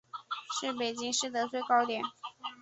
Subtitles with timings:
[0.59, 2.03] 是北京市的最高点。